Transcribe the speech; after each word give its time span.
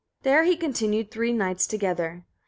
18. 0.23 0.31
There 0.31 0.43
he 0.45 0.57
continued 0.57 1.11
three 1.11 1.31
nights 1.31 1.67
together. 1.67 2.25